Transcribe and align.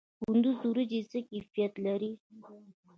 د 0.03 0.03
کندز 0.21 0.59
وریجې 0.69 1.01
څه 1.11 1.19
کیفیت 1.29 1.73
لري؟ 1.85 2.11